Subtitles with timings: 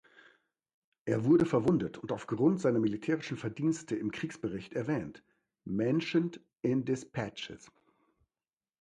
[1.05, 5.21] Er wurde verwundet und aufgrund seiner militärischen Verdienste im Kriegsbericht erwähnt
[5.63, 7.71] "(Mentioned in dispatches)".